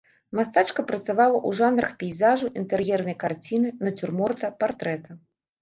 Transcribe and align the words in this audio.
Мастачка 0.37 0.85
працавала 0.91 1.35
ў 1.47 1.59
жанрах 1.59 1.93
пейзажу, 2.03 2.47
інтэр'ернай 2.63 3.17
карціны, 3.25 3.75
нацюрморта, 3.85 4.55
партрэта. 4.65 5.09